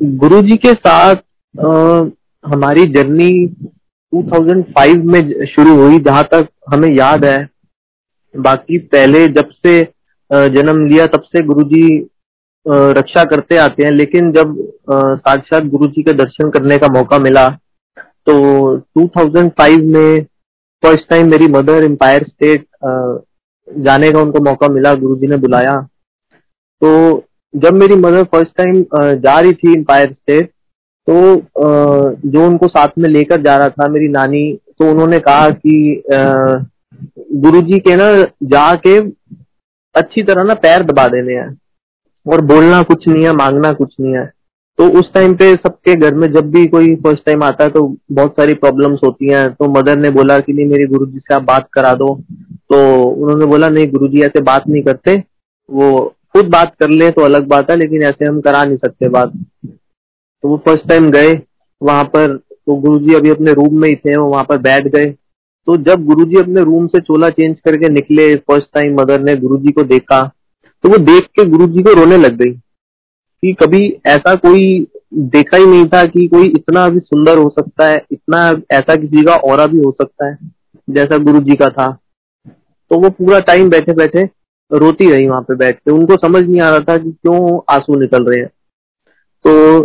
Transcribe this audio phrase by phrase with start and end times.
[0.00, 1.16] गुरुजी के साथ
[1.54, 1.68] आ,
[2.44, 3.30] हमारी जर्नी
[4.12, 7.38] 2005 में शुरू हुई जहाँ तक हमें याद है।
[8.34, 9.82] बाकी पहले जब से
[10.30, 11.86] जन्म लिया तब से गुरु जी
[12.66, 14.56] रक्षा करते आते हैं। लेकिन जब
[14.90, 17.48] साक्षात गुरु जी के दर्शन करने का मौका मिला
[18.26, 18.34] तो
[18.98, 20.22] 2005 में
[20.82, 22.66] फ़र्स्ट टाइम मेरी मदर एम्पायर स्टेट
[23.68, 25.76] जाने का उनको मौका मिला गुरु जी ने बुलाया।
[26.82, 26.90] तो
[27.54, 28.84] जब मेरी मदर फ़र्स्ट टाइम
[29.20, 30.50] जा रही थी एम्पायर स्टेट
[31.08, 31.14] तो
[32.28, 36.02] जो उनको साथ में लेकर जा रहा था मेरी नानी तो उन्होंने कहा कि
[37.36, 38.06] गुरुजी के ना
[38.50, 38.98] जाके
[39.94, 41.48] अच्छी तरह ना पैर दबा देने हैं
[42.26, 44.24] और बोलना कुछ नहीं है, मांगना कुछ नहीं है।
[44.78, 47.82] तो उस टाइम पे सबके घर में जब भी कोई फ़र्स्ट टाइम आता है तो
[48.12, 51.42] बहुत सारी प्रॉब्लम्स होती हैं। तो मदर ने बोला कि नहीं, मेरे गुरुजी से आप
[51.44, 52.14] बात करा दो।
[52.70, 55.16] तो उन्होंने बोला, नहीं गुरुजी ऐसे बात नहीं करते।
[55.68, 59.08] वो खुद बात कर ले तो अलग बात है, लेकिन ऐसे हम करा नहीं सकते
[59.08, 59.32] बात।
[59.66, 61.32] तो वो फ़र्स्ट टाइम गए,
[61.80, 65.06] वहाँ पर तो गुरुजी अभी अपने रूम में ही थे, वो वहाँ पर बैठ गए।
[65.68, 69.72] तो जब गुरुजी अपने रूम से चोला चेंज करके निकले फ़र्स्ट टाइम मदर ने गुरुजी
[69.72, 70.20] को देखा
[70.84, 75.66] तो वो देख के गुरुजी को रोने लग गई कि कभी ऐसा कोई देखा ही
[75.66, 78.38] नहीं था कि कोई इतना भी सुंदर हो सकता है, इतना
[78.72, 80.36] ऐसा किसी का और भी हो सकता है,
[80.88, 81.86] जैसा गुरु जी का था।
[82.90, 84.24] तो वो पूरा टाइम बैठे बैठे
[84.70, 87.98] रोती रही वहाँ पे बैठ के। उनको समझ नहीं आ रहा था कि क्यों आँसू
[88.00, 88.48] निकल रहे हैं।
[89.44, 89.84] तो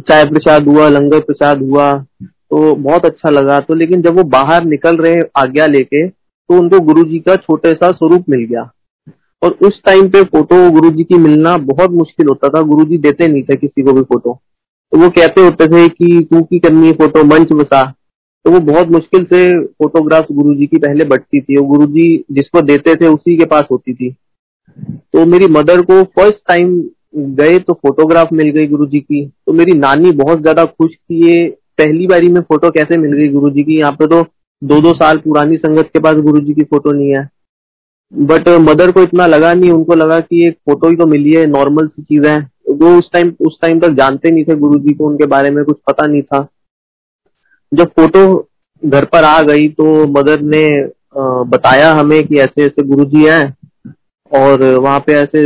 [0.00, 4.64] चाय प्रसाद हुआ, लंगर प्रसाद हुआ तो बहुत अच्छा लगा। तो लेकिन जब वो बाहर
[4.64, 8.70] निकल रहे आज्ञा लेके तो उनको गुरु जी का छोटे सा स्वरूप मिल गया।
[9.42, 12.98] और उस टाइम पे फ़ोटो गुरु जी की मिलना बहुत मुश्किल होता था। गुरु जी
[12.98, 14.40] देते नहीं थे किसी को भी फ़ोटो
[14.92, 17.82] तो वो कहते होते थे कि तू की करनी है फ़ोटो मंच बसा।
[18.44, 22.24] तो वो बहुत मुश्किल से फोटोग्राफ गुरु जी की पहले बटती थी और गुरु जी
[22.32, 24.10] जिसको देते थे उसी के पास होती थी।
[25.12, 26.74] तो मेरी मदर को फ़र्स्ट टाइम
[27.36, 31.26] गए तो फोटोग्राफ मिल गई गुरु जी की। तो मेरी नानी बहुत ज़्यादा खुश थी
[31.26, 34.22] ये पहली बारी में फ़ोटो कैसे मिल गई गुरु जी की। यहाँ पे तो
[34.62, 37.28] दो दो साल पुरानी संगत के पास गुरु जी की फ़ोटो नहीं है।
[38.12, 41.44] बट मदर को इतना लगा नहीं, उनको लगा कि एक फ़ोटो ही तो मिली है
[41.48, 42.38] नॉर्मल सी चीज़ है।
[42.70, 45.64] वो उस टाइम उस टाइम तक जानते नहीं थे गुरु जी को, उनके बारे में
[45.64, 46.46] कुछ पता नहीं था।
[47.72, 48.22] जब फ़ोटो
[48.82, 50.66] घर पर आ गई तो मदर ने
[51.48, 53.42] बताया हमें कि ऐसे ऐसे गुरु जी है
[54.32, 55.40] और वहाँ पे ऐसे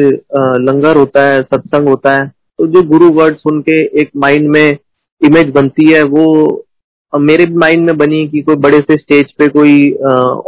[0.60, 2.26] लंगर होता है, सत्संग होता है।
[2.58, 4.76] तो जो गुरु वर्ड सुन के एक माइंड में
[5.20, 6.64] इमेज बनती है, वो
[7.12, 9.90] मेरे माइंड में बनी कि कोई बड़े से स्टेज पे कोई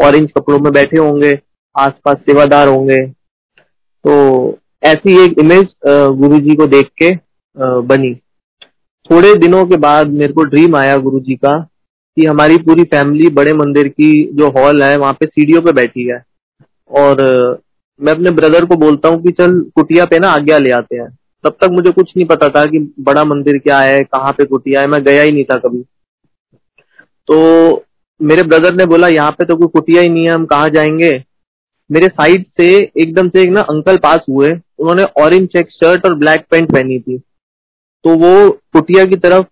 [0.06, 1.38] ऑरेंज कपड़ों में बैठे होंगे,
[1.74, 2.98] आसपास सेवादार होंगे।
[4.04, 7.10] तो ऐसी एक इमेज गुरु जी को देख के
[7.56, 8.12] बनी।
[9.10, 11.68] थोड़े दिनों के बाद मेरे को ड्रीम आया गुरु जी का
[12.16, 16.08] कि हमारी पूरी फैमिली बड़े मंदिर की जो हॉल है, वहाँ पे सीढ़ियों पे बैठी
[16.08, 16.24] है।
[16.90, 17.22] और
[18.02, 21.18] मैं अपने ब्रदर को बोलता हूँ कि चल कुटिया पे ना आज्ञा ले आते हैं।
[21.44, 24.80] तब तक मुझे कुछ नहीं पता था कि बड़ा मंदिर क्या है, कहाँ पे कुटिया
[24.80, 25.84] है, मैं गया ही नहीं था कभी।
[27.28, 27.84] तो
[28.22, 31.24] मेरे ब्रदर ने बोला, यहाँ पे तो कोई कुटिया ही नहीं है, हम कहाँ जाएँगे?
[31.92, 36.14] मेरे साइड से एकदम से एक ना अंकल पास हुए। उन्होंने ऑरेंज चेक शर्ट और
[36.14, 37.22] ब्लैक पैंट पहनी थी।
[38.06, 39.46] तो वो कुटिया की तरफ़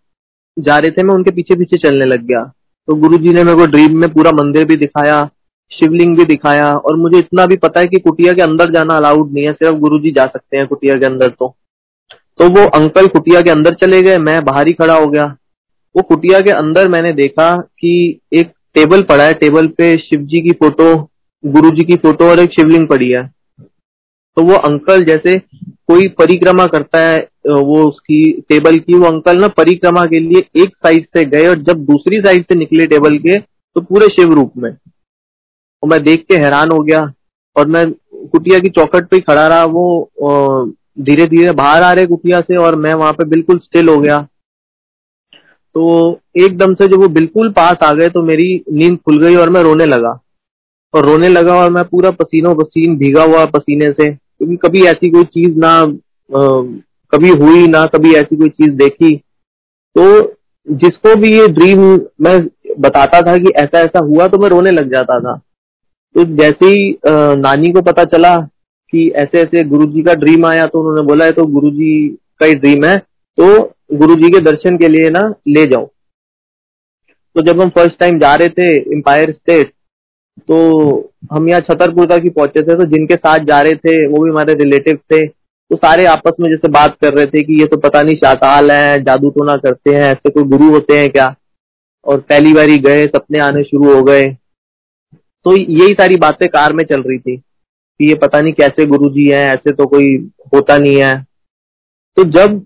[0.59, 2.53] जा रहे थे, मैं उनके पीछे पीछे चलने लग गया।
[2.89, 5.31] तो गुरु जी ने मेरे को ड्रीम में पूरा मंदिर भी दिखाया,
[5.71, 9.33] शिवलिंग भी दिखाया, और मुझे इतना भी पता है कि कुटिया के अंदर जाना अलाउड
[9.33, 11.57] नहीं है, सिर्फ़ गुरु जी जा सकते हैं कुटिया के अंदर तो।
[12.39, 15.25] तो वो अंकल कुटिया के अंदर चले गए, मैं बाहर ही खड़ा हो गया।
[15.97, 20.41] वो कुटिया के अंदर मैंने देखा कि एक टेबल पड़ा है, टेबल पे शिव जी
[20.41, 21.11] की फ़ोटो
[21.47, 23.27] गुरु जी की फ़ोटो और एक शिवलिंग पड़ी है।
[24.37, 25.39] तो वो अंकल जैसे
[25.89, 30.77] कोई परिक्रमा करता है वो उसकी टेबल की, वो अंकल ना परिक्रमा के लिए एक
[30.77, 34.53] साइड से गए और जब दूसरी साइड से निकले टेबल के तो पूरे शिव रूप
[34.57, 37.01] में। और मैं देख के हैरान हो गया
[37.57, 37.91] और मैं
[38.31, 42.77] कुटिया की चौकट पे खड़ा रहा, वो धीरे धीरे बाहर आ रहे कुटिया से और
[42.77, 44.19] मैं वहाँ पे बिल्कुल स्टिल हो गया।
[45.75, 49.51] तो एकदम से जब वो बिल्कुल पास आ गए तो मेरी नींद खुल गई और
[49.51, 50.19] मैं रोने लगा।
[50.95, 55.11] और रोने लगा और मैं पूरा पसीनों पसीन भीगा हुआ पसीने से, क्योंकि कभी ऐसी
[55.11, 55.73] कोई चीज़ ना
[57.15, 59.17] कभी हुई ना, कभी ऐसी कोई चीज़ देखी।
[59.97, 60.37] तो
[60.67, 61.81] जिसको भी ये ड्रीम
[62.23, 62.39] मैं
[62.81, 65.37] बताता था कि ऐसा ऐसा हुआ तो मैं रोने लग जाता था।
[66.15, 66.97] तो जैसे ही
[67.39, 68.37] नानी को पता चला
[68.93, 71.95] कि ऐसे ऐसे गुरुजी का ड्रीम आया तो उन्होंने बोला है तो गुरुजी
[72.41, 72.97] का ही ड्रीम है
[73.39, 73.47] तो
[73.95, 75.87] गुरुजी के दर्शन के लिए ना ले जाओ।
[77.37, 79.73] तो जब हम फ़र्स्ट टाइम जा रहे थे एम्पायर स्टेट
[80.43, 80.57] तो
[81.33, 84.31] हम यहाँ छतरपुर तक ही पहुँचे थे तो जिनके साथ जा रहे थे, वो भी
[84.31, 85.27] हमारे रिलेटिव थे।
[85.71, 88.71] तो सारे आपस में जैसे बात कर रहे थे कि ये तो पता नहीं शाकाल
[88.71, 91.35] है, जादू तो ना करते हैं, ऐसे कोई गुरु होते हैं क्या?
[92.07, 94.23] और पहली बारी गए, सपने आने शुरू हो गए।
[95.47, 99.11] तो यही सारी बातें कार में चल रही थी कि ये पता नहीं कैसे गुरु
[99.11, 100.15] जी है, ऐसे तो कोई
[100.55, 101.15] होता नहीं है।
[102.17, 102.61] तो जब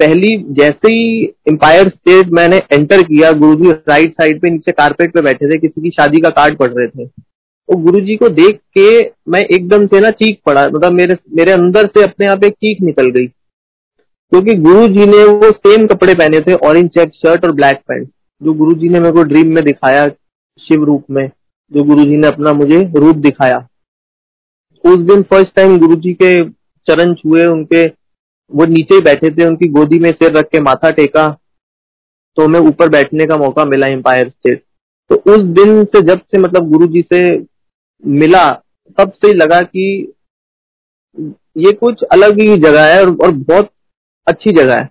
[0.00, 5.20] पहली, जैसे ही एम्पायर स्टेट मैंने एंटर किया, गुरुजी राइट साइड पे नीचे कारपेट पे
[5.20, 7.08] बैठे थे, किसी की शादी का कार्ड पढ़ रहे थे।
[7.68, 8.88] तो गुरुजी को देख के
[9.28, 12.80] मैं एकदम से ना चीख पड़ा। मतलब मेरे मेरे अंदर से अपने आप एक चीख
[12.82, 13.26] निकल गई।
[14.32, 18.08] क्योंकि गुरु जी ने वो सेम कपड़े पहने थे ऑरेंज चेक शर्ट और ब्लैक पैंट
[18.40, 20.06] जो गुरु जी ने मेरे को ड्रीम में दिखाया,
[20.60, 21.28] शिव रूप में,
[21.72, 23.58] जो गुरु जी ने अपना मुझे रूप दिखाया।
[24.84, 26.32] उस दिन फ़र्स्ट टाइम गुरु जी के
[26.86, 31.26] चरण छुए, उनके, वो नीचे बैठे थे, उनकी गोदी में सिर रख के माथा टेका
[32.36, 34.62] तो हमें ऊपर बैठने का मौका मिला एम्पायर स्टेट
[35.10, 37.20] तो उस दिन से जब से मतलब गुरु जी से
[38.02, 38.48] मिला
[38.98, 40.12] तब से लगा कि
[41.56, 43.70] ये कुछ अलग ही जगह है और, और बहुत
[44.26, 44.88] अच्छी जगह है।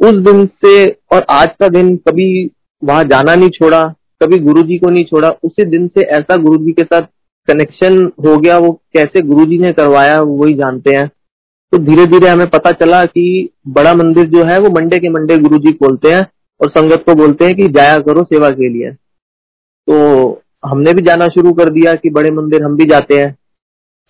[0.00, 2.50] उस दिन से और आज का दिन कभी
[2.82, 3.82] वहाँ जाना नहीं छोड़ा
[4.22, 7.02] कभी गुरुजी को नहीं छोड़ा। उसी दिन से ऐसा गुरुजी के साथ
[7.48, 11.06] कनेक्शन हो गया वो कैसे गुरुजी ने करवाया वही जानते हैं।
[11.72, 15.38] तो धीरे धीरे हमें पता चला कि बड़ा मंदिर जो है वो मंडे के मंडे
[15.38, 16.22] गुरु जी खोलते हैं
[16.60, 20.30] और संगत को बोलते हैं कि जाया करो सेवा के लिए। तो
[20.62, 23.36] हमने भी जाना शुरू कर दिया कि बड़े मंदिर हम भी जाते हैं।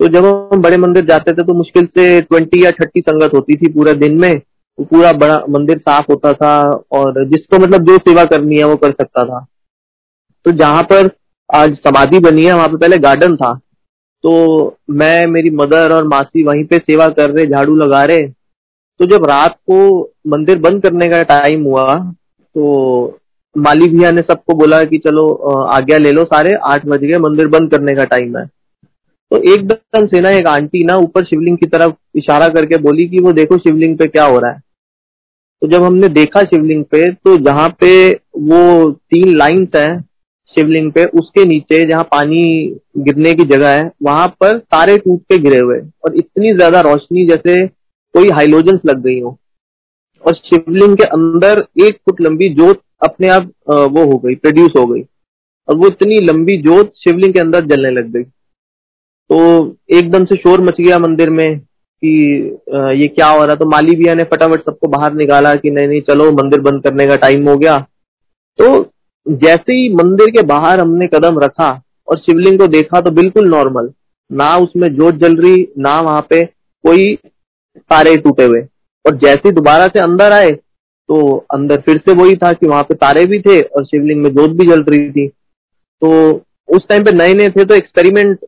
[0.00, 3.56] तो जब हम बड़े मंदिर जाते थे तो मुश्किल से ट्वेंटी या थर्टी संगत होती
[3.56, 4.34] थी पूरे दिन में।
[4.78, 6.60] वो पूरा बड़ा मंदिर साफ़ होता था
[6.92, 9.44] और जिसको मतलब जो सेवा करनी है वो कर सकता था।
[10.46, 11.10] तो जहाँ पर
[11.54, 13.52] आज समाधि बनी है, वहाँ पे पहले गार्डन था।
[14.24, 18.26] तो मैं, मेरी मदर और मासी वहीं पे सेवा कर रहे, झाड़ू लगा रहे।
[19.00, 21.94] तो जब रात को मंदिर बंद करने का टाइम हुआ
[22.54, 23.18] तो
[23.56, 25.26] माली भैया ने सबको बोला कि चलो
[25.66, 28.44] आज्ञा ले लो सारे, आठ बज गए, मंदिर बंद करने का टाइम है।
[29.30, 33.18] तो एकदम से ना एक आंटी ना ऊपर शिवलिंग की तरफ़ इशारा करके बोली कि
[33.20, 34.60] वो देखो शिवलिंग पे क्या हो रहा है।
[35.62, 37.90] तो जब हमने देखा शिवलिंग पे तो जहाँ पे
[38.42, 40.00] वो तीन लाइन्स हैं
[40.56, 42.42] शिवलिंग पे, उसके नीचे जहाँ पानी
[42.98, 47.26] गिरने की जगह है, वहाँ पर तारे टूट के गिरे हुए और इतनी ज़्यादा रोशनी
[47.26, 49.36] जैसे कोई हाइलोजन लग गई हो।
[50.24, 54.86] और शिवलिंग के अंदर एक फुट लंबी जोत अपने आप वो हो गई प्रोड्यूस हो
[54.86, 55.02] गई।
[55.68, 60.60] और वो इतनी लंबी जोत शिवलिंग के अंदर जलने लग गई। तो एकदम से शोर
[60.60, 62.10] मच गया मंदिर में कि
[62.94, 66.00] ये क्या हो रहा तो माली भैया ने फटाफट सबको बाहर निकाला कि नहीं नहीं,
[66.02, 67.78] चलो, मंदिर बंद करने का टाइम हो गया।
[68.58, 68.90] तो
[69.26, 71.70] जैसे ही मंदिर के बाहर हमने कदम रखा
[72.08, 73.90] और शिवलिंग को देखा तो बिल्कुल नॉर्मल
[74.30, 77.14] ना उसमें जोत जल रही, ना वहाँ पे कोई
[77.90, 78.60] तारे टूटे हुए।
[79.04, 80.50] और जैसे दोबारा से अंदर आए
[81.08, 84.30] तो अंदर फिर से वही था कि वहाँ पे तारे भी थे और शिवलिंग में
[84.30, 86.10] जोत भी जल रही थी। तो
[86.68, 88.38] उस टाइम पे नए नए थे तो एक्सपेरिमेंट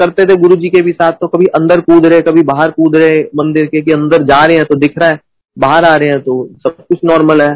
[0.00, 2.96] करते थे गुरु जी के भी साथ तो कभी अंदर कूद रहे, कभी बाहर कूद
[2.96, 5.18] रहे मंदिर के कि अंदर जा रहे हैं तो दिख रहा है,
[5.56, 7.54] बाहर आ रहे हैं तो सब कुछ नॉर्मल है।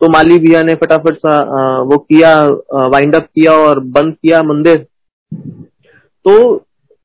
[0.00, 1.38] तो माली भैया ने फटाफट सा
[1.82, 2.32] वो किया
[2.88, 4.86] वाइंड अप किया और बंद किया मंदिर।
[6.24, 6.34] तो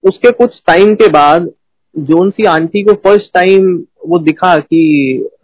[0.03, 1.49] उसके कुछ टाइम के बाद,
[1.95, 4.79] जोन सी आंटी को फ़र्स्ट टाइम वो दिखा कि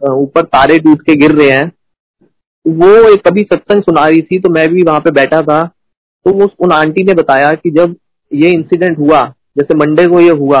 [0.04, 1.66] ऊपर तारे टूट के गिर रहे हैं।
[2.66, 5.62] वो एक कभी सत्संग सुना रही थी तो मैं भी वहाँ पे बैठा था।
[6.26, 7.94] तो उस उन आंटी ने बताया कि जब
[8.32, 9.22] ये इंसिडेंट हुआ,
[9.58, 10.60] जैसे मंडे को ये हुआ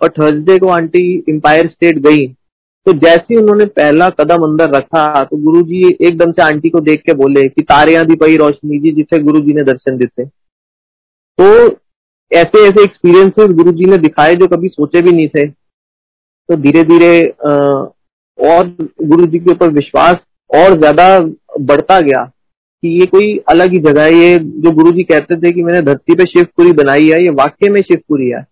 [0.00, 2.26] और थर्सडे को आंटी एम्पायर स्टेट गई
[2.86, 6.80] तो जैसे ही उन्होंने पहला कदम अंदर रखा तो गुरु जी एकदम से आंटी को
[6.80, 10.24] देख के बोले कि तारे यहाँ दीपाई रोशनी जी, जिसे गुरु जी ने दर्शन देते।
[10.24, 11.66] तो
[12.30, 15.46] ऐसे ऐसे एक्सपीरियंसेस गुरु जी ने दिखाए जो कभी सोचे भी नहीं थे।
[16.48, 17.22] तो धीरे धीरे
[18.38, 18.66] और
[19.02, 20.16] गुरु जी के ऊपर विश्वास
[20.50, 21.06] और ज़्यादा
[21.60, 22.24] बढ़ता गया
[22.82, 25.80] कि ये कोई अलग ही जगह है। ये जो गुरु जी कहते थे कि मैंने
[25.82, 28.46] धरती पे शिवपुरी बनाई है, ये वाक्य में शिवपुरी है।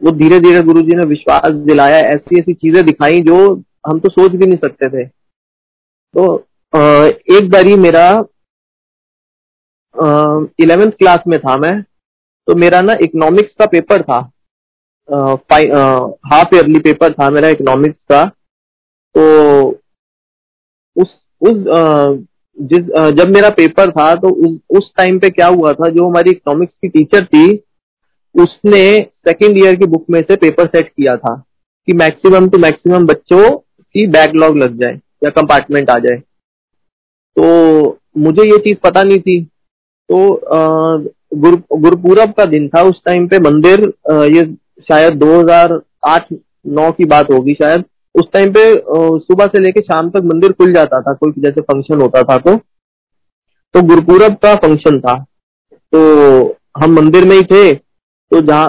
[0.00, 3.36] वो धीरे धीरे गुरु जी ने विश्वास दिलाया ऐसी ऐसी चीज़ें दिखाई जो
[3.86, 6.36] हम तो सोच भी नहीं सकते थे। तो
[7.32, 8.08] एक बारी मेरा
[10.58, 14.20] इलेवेंथ क्लास में था मैं तो मेरा ना इकोनॉमिक्स का पेपर था।
[15.08, 18.24] हाफ़ ईयरली पेपर था मेरा इकोनॉमिक्स का।
[19.14, 19.68] तो
[20.96, 21.56] उस उस
[22.58, 22.86] जिस
[23.16, 26.74] जब मेरा पेपर था तो उस उस टाइम पे क्या हुआ था, जो हमारी इकोनॉमिक्स
[26.74, 27.46] की टीचर थी,
[28.34, 28.82] उसने
[29.26, 31.34] सेकेंड ईयर की बुक में से पेपर सेट किया था
[31.88, 36.18] कि मैक्सिमम टू मैक्सिमम बच्चों की बैकलॉग लग जाए या कंपार्टमेंट आ जाए।
[37.36, 39.40] तो मुझे ये चीज़ पता नहीं थी।
[40.08, 40.18] तो
[41.34, 43.80] गुरुपूरब का दिन था उस टाइम पे मंदिर
[44.34, 44.42] ये
[44.88, 48.62] शायद 2008-9 की बात होगी शायद। उस टाइम पे
[49.20, 52.56] सुबह से लेके शाम तक मंदिर खुल जाता था कोई जैसे फ़ंक्शन होता था तो।
[53.74, 55.14] तो गुरुपूरब का फ़ंक्शन था।
[55.92, 58.66] तो हम मंदिर में ही थे। तो जहाँ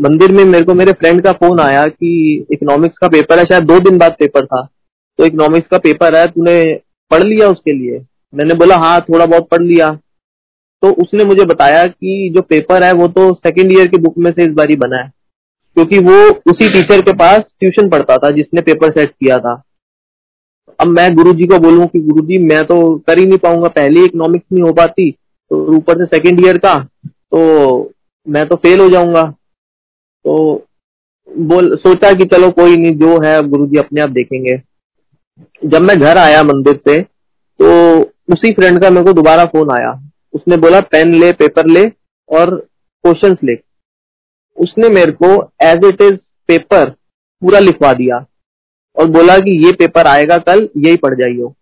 [0.00, 3.64] मंदिर में मेरे को, मेरे फ्रेंड का फ़ोन आया कि इकोनॉमिक्स का पेपर है, शायद
[3.64, 4.62] दो दिन बाद पेपर था।
[5.18, 6.62] तो इकोनॉमिक्स का पेपर है, तूने
[7.10, 8.00] पढ़ लिया उसके लिए?
[8.32, 9.88] मैंने बोला हाँ थोड़ा बहुत पढ़ लिया।
[10.84, 14.30] तो उसने मुझे बताया कि जो पेपर है वो तो सेकेंड ईयर की बुक में
[14.30, 15.12] से इस बार बना है।
[15.76, 16.16] क्योंकि वो
[16.50, 19.54] उसी टीचर के पास ट्यूशन पढ़ता था जिसने पेपर सेट किया था।
[20.80, 24.46] अब मैं गुरुजी को बोलूँ कि गुरुजी, मैं तो कर ही नहीं पाऊँगा, पहले इकोनॉमिक्स
[24.52, 26.74] नहीं हो पाती तो ऊपर से सेकंड ईयर का
[27.04, 27.90] तो
[28.26, 30.64] मैं तो फेल हो जाऊँगा। तो
[31.28, 34.60] बोल, सोचा कि चलो कोई नहीं, जो है अब गुरुजी अपने आप देखेंगे।
[35.68, 37.00] जब मैं घर आया मंदिर से
[37.60, 37.68] तो
[38.32, 40.00] उसी फ्रेंड का मेरे को दोबारा फ़ोन आया।
[40.46, 41.82] उसने बोला पेन ले पेपर ले
[42.28, 42.50] और
[43.04, 43.54] क्वेश्चंस ले।
[44.56, 45.28] उसने मेरे को
[45.62, 46.16] एज इट इज़
[46.48, 46.90] पेपर
[47.42, 48.16] पूरा लिखवा दिया
[48.96, 51.54] और बोला कि ये पेपर आएगा कल यही पढ़ जाइयो।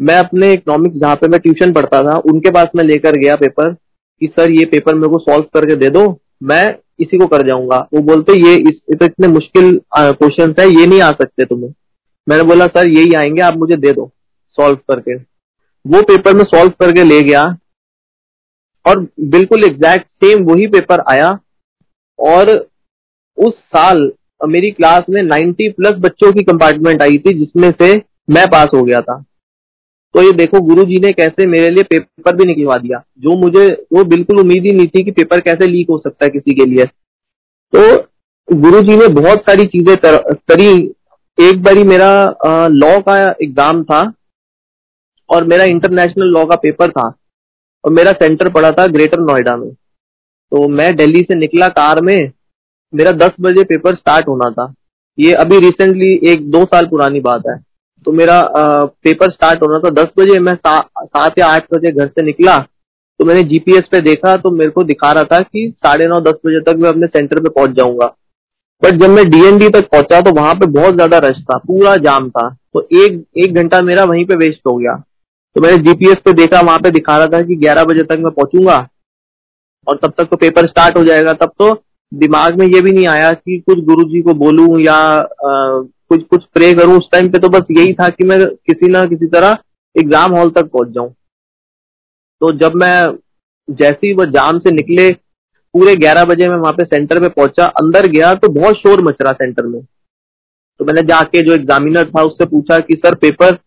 [0.00, 3.72] मैं अपने इकोनॉमिक्स जहाँ पे मैं ट्यूशन पढ़ता था उनके पास मैं लेकर गया पेपर
[3.72, 6.06] कि सर ये पेपर मेरे को सॉल्व करके दे दो
[6.42, 6.64] मैं
[7.00, 11.12] इसी को कर जाऊँगा। वो बोलते ये इस, इतने मुश्किल क्वेश्चन है ये नहीं आ
[11.12, 11.72] सकते तुम्हें।
[12.26, 14.10] मैंने बोला सर यही आएँगे आप मुझे दे दो
[14.58, 15.16] सॉल्व करके।
[15.84, 17.46] वो पेपर में सॉल्व करके ले गया
[18.84, 21.28] और बिल्कुल एग्जैक्ट सेम वही पेपर आया।
[22.18, 22.50] और
[23.38, 24.10] उस साल
[24.42, 27.92] मेरी क्लास में 90 प्लस बच्चों की कंपार्टमेंट आई थी, जिसमें से
[28.30, 29.16] मैं पास हो गया था।
[30.14, 34.04] तो ये देखो गुरुजी ने कैसे मेरे लिए पेपर भी निकलवा दिया। जो मुझे, वो
[34.06, 36.84] बिल्कुल उम्मीद ही नहीं थी कि पेपर कैसे लीक हो सकता है किसी के लिए।
[37.72, 37.96] तो
[38.48, 40.68] गुरुजी ने बहुत सारी चीज़ें करी।
[41.38, 44.00] एक बारी मेरा लॉ का एग्ज़ाम था
[45.30, 47.08] और मेरा इंटरनेशनल लॉ का पेपर था।
[47.84, 52.30] और मेरा सेंटर पड़ा था ग्रेटर नोएडा में। तो मैं दिल्ली से निकला कार में
[52.92, 54.72] मेरा दस बजे पेपर स्टार्ट होना था।
[55.18, 57.56] ये अभी रिसेंटली एक दो साल पुरानी बात है।
[58.06, 62.06] तो मेरा आ, पेपर स्टार्ट होना था दस बजे। मैं सात या आठ बजे घर
[62.06, 62.58] से निकला।
[63.20, 66.38] तो मैंने जीपीएस पे देखा तो मेरे को दिखा रहा था कि साढ़े नौ दस
[66.46, 68.06] बजे तक मैं अपने सेंटर पे पहुँच जाऊँगा।
[68.82, 72.28] बट जब मैं डीएनडी तक पहुँचा तो वहाँ पे बहुत ज़्यादा रश था पूरा जाम
[72.30, 74.92] था। तो एक एक घंटा मेरा वहीं पे वेस्ट हो गया।
[75.56, 78.32] तो मैंने जीपीएस पे देखा वहाँ पे दिखा रहा था कि ग्यारह बजे तक मैं
[78.32, 78.76] पहुंचूँगा
[79.86, 81.74] और तब तक तो पेपर स्टार्ट हो जाएगा। तब तो
[82.12, 86.44] दिमाग में ये भी नहीं आया कि कुछ गुरुजी को बोलूँ या आ, कुछ कुछ
[86.54, 89.58] प्रे करूँ। उस टाइम पे तो बस यही था कि मैं किसी ना किसी तरह
[89.96, 91.10] एग्ज़ाम हॉल तक पहुँच जाऊँ।
[92.40, 93.06] तो जब मैं
[93.68, 95.08] जैसे ही वो जाम से निकले
[95.74, 99.16] पूरे ग्यारह बजे मैं वहाँ पे सेंटर पे पहुँचा अंदर गया तो बहुत शोर मच
[99.22, 103.58] रहा सेंटर में। तो मैंने जाके जो एग्जामिनर था उससे पूछा कि सर पेपर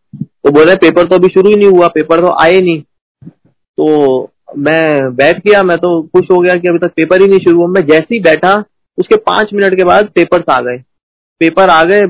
[0.43, 5.15] तो बोले पेपर तो अभी शुरू ही नहीं हुआ, पेपर तो आए नहीं। तो मैं
[5.15, 7.67] बैठ गया, मैं तो खुश हो गया कि अभी तक पेपर ही नहीं शुरू हुआ।
[7.69, 8.53] मैं जैसे ही बैठा,
[8.97, 10.77] उसके पाँच मिनट के बाद पेपर्स आ गए।
[11.41, 12.01] पेपर आ गए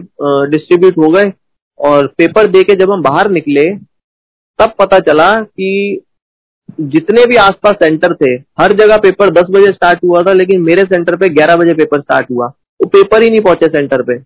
[0.50, 1.32] डिस्ट्रीब्यूट हो गए
[1.80, 3.70] और पेपर दे के जब हम बाहर निकले,
[4.60, 6.02] तब पता चला कि
[6.82, 10.84] जितने भी आसपास सेंटर थे, हर जगह पेपर दस बजे स्टार्ट हुआ था, लेकिन मेरे
[10.84, 14.18] सेंटर पे ग्यारह बजे पेपर स्टार्ट हुआ। वो तो पेपर ही नहीं पहुँचे सेंटर पे।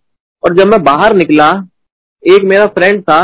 [0.43, 1.49] और जब मैं बाहर निकला,
[2.23, 3.21] एक मेरा फ्रेंड था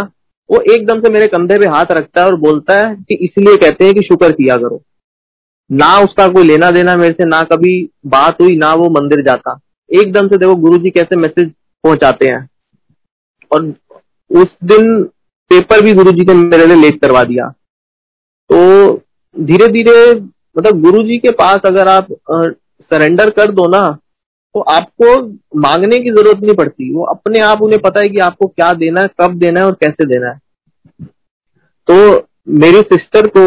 [0.52, 3.86] वो एकदम से मेरे कंधे पे हाथ रखता है और बोलता है कि इसलिए कहते
[3.86, 4.82] हैं कि शुक्र किया करो।
[5.72, 9.60] ना उसका कोई लेना देना मेरे से, ना कभी बात हुई, ना वो मंदिर जाता।
[9.90, 11.52] एकदम से देखो गुरु जी कैसे मैसेज
[11.84, 12.50] पहुंचाते हैं।
[13.52, 13.74] और
[14.32, 15.04] उस दिन
[15.52, 17.48] पेपर भी गुरु जी ने मेरे लिए लेट करवा दिया।
[18.50, 18.94] तो
[19.40, 20.14] धीरे धीरे
[20.58, 22.08] मतलब गुरु जी के पास अगर आप
[22.82, 23.98] सरेंडर कर दो ना
[24.56, 25.10] तो आपको
[25.62, 29.02] मांगने की ज़रूरत नहीं पड़ती। वो अपने आप उन्हें पता है कि आपको क्या देना
[29.02, 30.40] है, कब देना है और कैसे देना है।
[31.88, 32.28] तो
[32.60, 33.46] मेरी सिस्टर को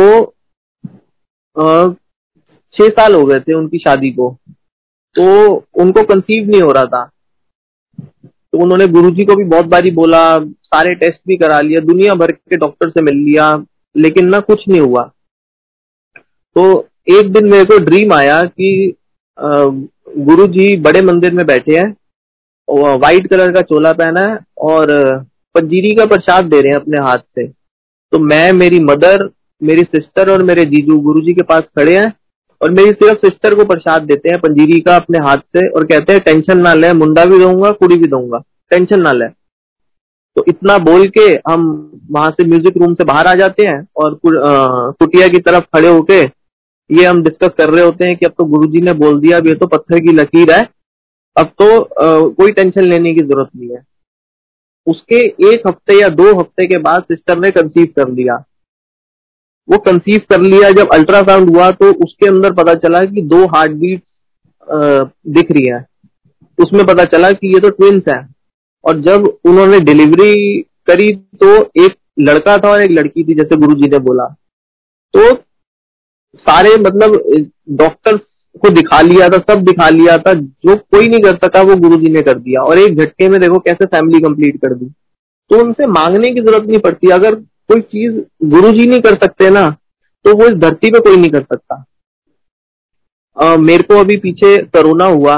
[2.74, 4.30] छह साल हो गए थे उनकी शादी को।
[5.16, 7.04] तो उनको कंसीव नहीं हो रहा था।
[8.52, 12.32] तो उन्होंने गुरुजी को भी बहुत बारी बोला, सारे टेस्ट भी करा लिया दुनिया भर
[12.32, 13.54] के डॉक्टर से मिल लिया,
[13.94, 15.02] लेकिन ना कुछ नहीं हुआ।
[16.56, 18.94] तो एक दिन मेरे को ड्रीम आया कि
[20.14, 21.94] गुरु जी बड़े मंदिर में बैठे हैं
[22.68, 24.90] व्हाइट कलर का चोला पहना है और
[25.54, 29.28] पंजीरी का प्रसाद दे रहे हैं अपने हाथ से। तो मैं, मेरी मदर,
[29.60, 32.12] मेरी सिस्टर और मेरे जीजू गुरु जी के पास खड़े हैं
[32.60, 36.12] और मेरी सिर्फ़ सिस्टर को प्रसाद देते हैं पंजीरी का अपने हाथ से और कहते
[36.12, 38.38] हैं, टेंशन ना ले, मुंडा भी दूँगा, कुड़ी भी दूँगा।
[38.70, 39.28] टेंशन ना ले।
[40.36, 41.66] तो इतना बोल के हम
[42.12, 46.22] वहाँ से म्यूज़िक रूम से बाहर आ जाते हैं और कुटिया की तरफ़ खड़े होके
[46.90, 49.46] ये हम डिस्कस कर रहे होते हैं कि अब तो गुरुजी ने बोल दिया अब
[49.46, 50.62] ये तो पत्थर की लकीर है।
[51.36, 53.82] अब तो आ, कोई टेंशन लेने की ज़रूरत नहीं है।
[54.86, 58.34] उसके एक हफ़्ते या दो हफ़्ते के बाद सिस्टर ने कंसीव कर लिया।
[59.68, 63.72] वो कंसीव कर लिया जब अल्ट्रासाउंड हुआ तो उसके अंदर पता चला कि दो हार्ट
[63.74, 64.02] बीट
[65.28, 65.84] दिख रही है।
[66.58, 68.18] उसमें पता चला कि ये तो ट्विंस है।
[68.84, 71.10] और जब उन्होंने डिलीवरी करी
[71.40, 74.24] तो एक लड़का था और एक लड़की थी जैसे गुरुजी ने बोला।
[75.14, 75.32] तो
[76.38, 77.16] सारे मतलब
[77.76, 78.16] डॉक्टर
[78.62, 82.10] को दिखा लिया था सब दिखा लिया था जो कोई नहीं कर सका वो गुरुजी
[82.12, 84.86] ने कर दिया। और एक झटके में देखो कैसे फैमिली कंप्लीट कर दी।
[85.50, 87.34] तो उनसे मांगने की ज़रूरत नहीं पड़ती। अगर
[87.70, 89.64] कोई चीज़ गुरुजी नहीं कर सकते ना
[90.24, 91.84] तो वो इस धरती पे कोई नहीं कर सकता।
[93.36, 95.36] आ, मेरे को अभी पीछे कोरोना हुआ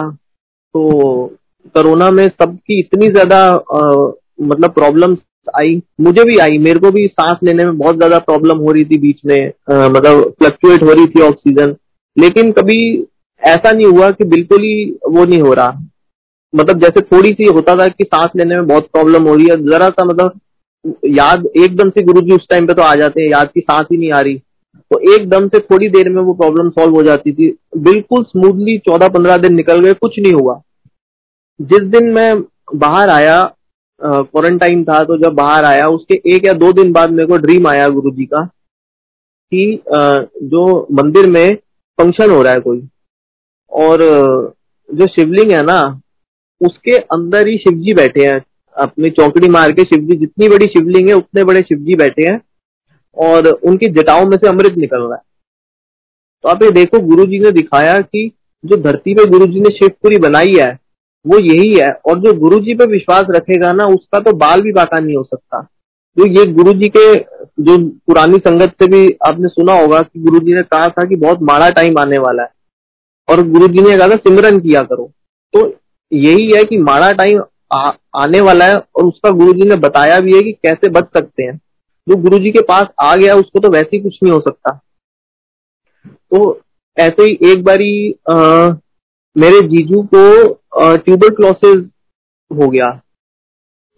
[0.75, 1.27] तो
[1.75, 3.39] कोरोना में सबकी इतनी ज़्यादा
[4.43, 5.15] मतलब प्रॉब्लम
[5.57, 8.85] आई मुझे भी आई। मेरे को भी सांस लेने में बहुत ज़्यादा प्रॉब्लम हो रही
[8.85, 11.75] थी बीच में आ, मतलब फ्लक्चुएट हो रही थी ऑक्सीजन
[12.17, 12.79] लेकिन कभी
[13.43, 15.81] ऐसा नहीं हुआ कि बिल्कुल ही वो नहीं हो रहा।
[16.53, 19.57] मतलब जैसे थोड़ी सी होता था कि सांस लेने में बहुत प्रॉब्लम हो रही है
[19.65, 20.41] जरा सा मतलब
[21.11, 23.99] याद एकदम से गुरुजी उस टाइम पे तो आ जाते हैं याद की सांस ही
[23.99, 24.37] नहीं आ रही।
[24.91, 27.49] तो एकदम से थोड़ी देर में वो प्रॉब्लम सॉल्व हो जाती थी।
[27.79, 30.61] बिल्कुल स्मूथली चौदह पंद्रह दिन निकल गए कुछ नहीं हुआ।
[31.61, 32.33] जिस दिन मैं
[32.75, 33.41] बाहर आया
[34.01, 37.67] क्वारंटाइन था तो जब बाहर आया, उसके एक या दो दिन बाद मेरे को ड्रीम
[37.69, 38.45] आया गुरु जी का
[39.53, 39.83] कि
[40.45, 41.55] जो मंदिर में
[41.99, 42.83] फ़ंक्शन हो रहा है कोई,
[43.73, 44.03] और,
[44.89, 46.01] जो शिवलिंग है ना,
[46.61, 48.41] उसके अंदर ही शिवजी बैठे हैं,
[48.77, 52.41] अपनी चौकड़ी मार के शिवजी, जितनी बड़ी शिवलिंग है, उतने बड़े शिवजी बैठे हैं,
[53.17, 55.23] और उनकी जटाओं में से अमृत निकल रहा है।
[56.45, 58.31] तो आप ये देखो, गुरु जी ने दिखाया कि
[58.65, 60.75] जो धरती पे गुरु जी ने शिवपुरी बनाई है
[61.27, 64.73] वो यही है। और जो गुरु जी पे विश्वास रखेगा ना, उसका तो बाल भी
[64.73, 65.61] बाका नहीं हो सकता।
[66.17, 70.39] तो ये गुरु जी के, जो पुरानी संगत से भी आपने सुना होगा कि गुरु
[70.39, 72.49] जी ने कहा था कि बहुत माड़ा टाइम आने वाला है।
[73.29, 75.11] और गुरु जी ने कहा था, सिमरन किया करो।
[75.55, 75.67] तो
[76.13, 77.43] यही है कि माड़ा टाइम
[78.17, 81.43] आने वाला है और उसका गुरु जी ने बताया भी है कि कैसे बच सकते
[81.43, 81.57] हैं।
[82.07, 84.81] जो गुरु जी के पास आ गया, उसको तो वैसे ही कुछ नहीं हो सकता।
[86.07, 86.61] तो
[86.97, 88.15] ऐसे ही एक बारी
[89.37, 91.83] मेरे जीजू को ट्यूबर क्लोसिस
[92.51, 92.91] हो गया।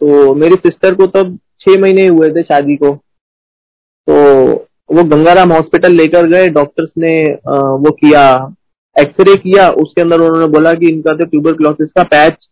[0.01, 2.93] तो मेरी सिस्टर को तब छह महीने हुए थे शादी को।
[4.07, 4.15] तो
[4.89, 8.23] वो गंगाराम हॉस्पिटल लेकर गए डॉक्टर्स ने आ, वो किया
[8.95, 12.47] एक्सरे किया उसके अंदर उन्होंने बोला कि इनका तो ट्यूबर क्लोसिस का पैच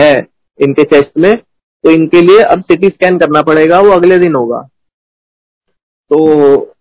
[0.00, 0.12] है
[0.60, 4.60] इनके चेस्ट में तो इनके लिए अब सिटी स्कैन करना पड़ेगा वो अगले दिन होगा।
[6.10, 6.73] तो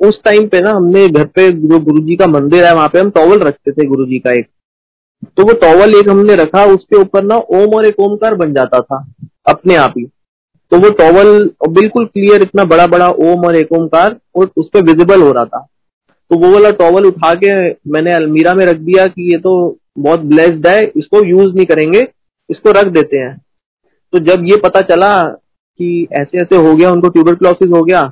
[0.00, 2.98] उस टाइम पे ना हमने घर पे जो गुरु जी का मंदिर है, वहाँ पे
[2.98, 4.46] हम टॉवल रखते थे गुरु जी का एक।
[5.28, 8.80] तो वो टॉवल एक हमने रखा, उसके ऊपर ना ओम और एक ओमकार बन जाता
[8.80, 9.04] था,
[9.46, 10.04] अपने आप ही।
[10.72, 14.84] तो वो टॉवल बिल्कुल क्लियर इतना बड़ा बड़ा ओम और एक ओमकार, और उस पर
[14.84, 15.66] विजिबल हो रहा था।
[16.30, 17.52] तो वो वाला टॉवल उठा के
[17.92, 22.06] मैंने अलमीरा में रख दिया कि ये तो बहुत ब्लेस्ड है, इसको यूज़ नहीं करेंगे,
[22.50, 23.36] इसको रख देते हैं।
[24.12, 28.02] तो जब ये पता चला कि ऐसे ऐसे हो गया, उनको ट्यूबर क्लोसिस हो गया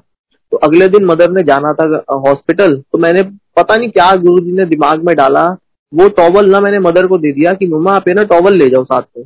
[0.57, 3.23] तो अगले दिन मदर ने जाना था हॉस्पिटल तो मैंने
[3.57, 5.43] पता नहीं क्या गुरु जी ने दिमाग में डाला
[5.93, 8.85] वो टॉवल ना मैंने मदर को दे दिया कि मम्मा आप ना टॉवल ले जाओ
[8.85, 9.25] साथ में।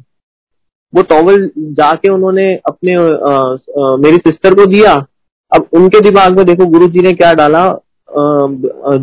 [0.92, 3.34] वो टॉवल जाके उन्होंने अपने आ,
[3.82, 4.94] आ, मेरी सिस्टर को दिया।
[5.52, 7.62] अब उनके दिमाग में देखो गुरु जी ने क्या डाला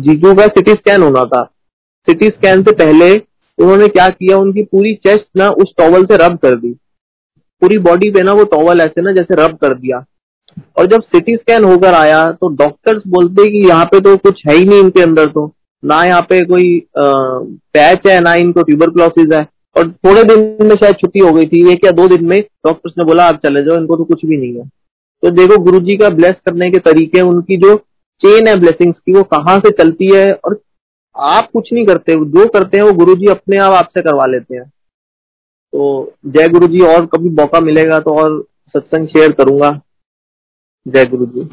[0.02, 1.42] जीजू का सिटी स्कैन होना था।
[2.08, 3.10] सिटी स्कैन से पहले
[3.58, 6.72] उन्होंने क्या किया उनकी पूरी चेस्ट ना उस टॉवल से रब कर दी।
[7.62, 10.04] पूरी बॉडी पे ना वो टॉवल ऐसे ना जैसे रब कर दिया।
[10.76, 14.56] और जब सिटी स्कैन होकर आया तो डॉक्टर्स बोलते कि यहाँ पे तो कुछ है
[14.56, 19.46] ही नहीं इनके अंदर तो। ना यहाँ पे कोई पैच है, ना इनको ट्यूबरक्लोसिस है।
[19.76, 22.94] और थोड़े दिन में शायद छुट्टी हो गई थी, एक या दो दिन में डॉक्टर्स
[22.98, 24.64] ने बोला, आप चले जाओ, इनको तो कुछ भी नहीं है।
[25.22, 27.74] तो देखो गुरु जी का ब्लेस करने के तरीके, उनकी जो
[28.22, 30.60] चेन है ब्लेसिंग्स की, वो कहाँ से चलती है, और
[31.14, 34.56] आप कुछ नहीं करते, जो करते हैं, वो गुरु जी अपने आप आपसे करवा लेते
[34.56, 38.42] हैं। तो जय गुरु जी और कभी मौका मिलेगा तो और
[38.74, 39.70] सत्संग शेयर करूँगा।
[40.88, 41.44] जय गुरु जी